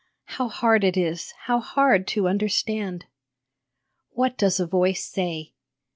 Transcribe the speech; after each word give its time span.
How 0.25 0.47
hard 0.49 0.83
it 0.83 0.97
is, 0.97 1.31
how 1.43 1.59
hard 1.59 2.07
to 2.07 2.27
understand! 2.27 3.05
What 4.09 4.35
does 4.35 4.59
a 4.59 4.65
voice 4.65 5.03
say 5.05 5.53